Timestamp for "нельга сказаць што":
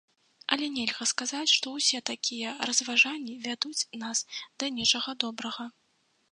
0.77-1.73